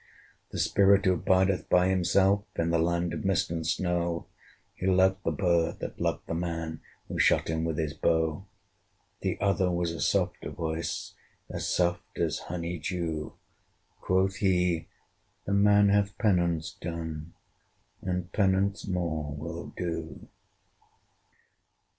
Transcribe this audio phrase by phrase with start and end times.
[0.49, 4.25] "The spirit who bideth by himself In the land of mist and snow,
[4.73, 8.47] He loved the bird that loved the man Who shot him with his bow."
[9.19, 11.13] The other was a softer voice,
[11.51, 13.33] As soft as honey dew:
[13.99, 14.87] Quoth he,
[15.45, 17.35] "The man hath penance done,
[18.01, 20.27] And penance more will do."